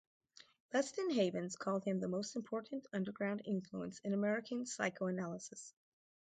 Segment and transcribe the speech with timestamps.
[0.73, 5.75] Leston Havens called him the most important underground influence in American psychoanalysis.